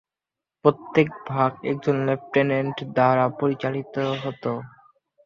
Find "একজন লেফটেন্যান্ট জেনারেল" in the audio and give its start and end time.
1.63-2.93